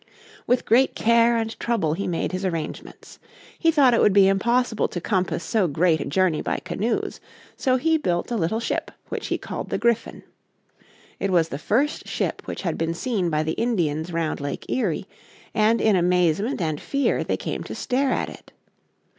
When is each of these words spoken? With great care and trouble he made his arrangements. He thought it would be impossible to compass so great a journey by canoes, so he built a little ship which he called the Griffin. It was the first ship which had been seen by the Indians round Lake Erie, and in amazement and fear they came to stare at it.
With 0.47 0.65
great 0.65 0.95
care 0.95 1.37
and 1.37 1.55
trouble 1.59 1.93
he 1.93 2.07
made 2.07 2.31
his 2.31 2.43
arrangements. 2.43 3.19
He 3.59 3.69
thought 3.69 3.93
it 3.93 4.01
would 4.01 4.13
be 4.13 4.27
impossible 4.27 4.87
to 4.87 4.99
compass 4.99 5.43
so 5.43 5.67
great 5.67 6.01
a 6.01 6.05
journey 6.05 6.41
by 6.41 6.57
canoes, 6.57 7.19
so 7.55 7.75
he 7.75 7.99
built 7.99 8.31
a 8.31 8.35
little 8.35 8.59
ship 8.59 8.89
which 9.09 9.27
he 9.27 9.37
called 9.37 9.69
the 9.69 9.77
Griffin. 9.77 10.23
It 11.19 11.29
was 11.29 11.49
the 11.49 11.59
first 11.59 12.07
ship 12.07 12.41
which 12.45 12.63
had 12.63 12.79
been 12.79 12.95
seen 12.95 13.29
by 13.29 13.43
the 13.43 13.51
Indians 13.51 14.11
round 14.11 14.41
Lake 14.41 14.65
Erie, 14.71 15.05
and 15.53 15.79
in 15.79 15.95
amazement 15.95 16.59
and 16.63 16.81
fear 16.81 17.23
they 17.23 17.37
came 17.37 17.61
to 17.65 17.75
stare 17.75 18.09
at 18.09 18.27
it. 18.29 18.51